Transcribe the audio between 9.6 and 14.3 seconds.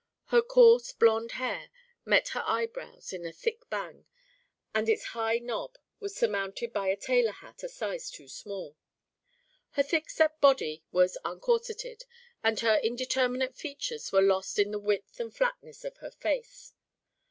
Her thick set body was uncorseted, and her indeterminate features were